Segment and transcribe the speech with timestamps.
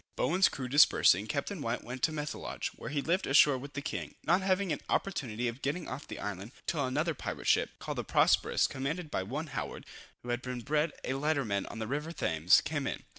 [0.15, 4.15] Bowen's crew dispersing, Captain White went to Methelage, where he lived ashore with the king,
[4.23, 8.03] not having an opportunity of getting off the island, till another pirate ship, called the
[8.03, 9.85] Prosperous, commanded by one Howard,
[10.23, 13.03] who had been bred a lighterman on the river Thames, came in.